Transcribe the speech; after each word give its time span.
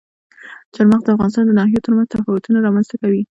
چار 0.73 0.85
مغز 0.91 1.03
د 1.05 1.09
افغانستان 1.15 1.43
د 1.47 1.51
ناحیو 1.59 1.83
ترمنځ 1.85 2.07
تفاوتونه 2.13 2.57
رامنځ 2.65 2.85
ته 2.91 2.95
کوي. 3.01 3.21